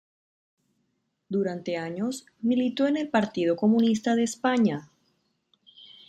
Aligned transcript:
Durante 1.29 1.77
años 1.77 2.25
militó 2.39 2.87
en 2.87 2.97
el 2.97 3.09
Partido 3.09 3.55
Comunista 3.55 4.15
de 4.15 4.23
España. 4.23 4.89